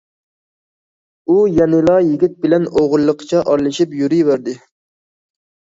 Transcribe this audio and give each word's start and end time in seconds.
ئۇ 1.29 1.35
يەنىلا 1.59 1.99
يىگىت 2.07 2.41
بىلەن 2.47 2.67
ئوغرىلىقچە 2.73 3.45
ئارىلىشىپ 3.47 3.97
يۈرۈۋەردى. 4.01 4.61